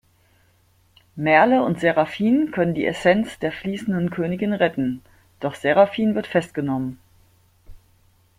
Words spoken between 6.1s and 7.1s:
wird festgenommen.